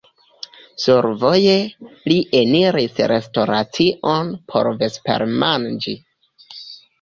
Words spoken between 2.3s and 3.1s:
eniris